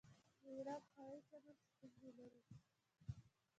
[0.43, 2.41] د ایران هوايي چلند ستونزې لري.